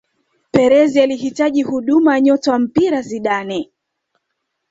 [0.51, 3.71] Perez alihitaji huduma ya nyota wa mpira Zidane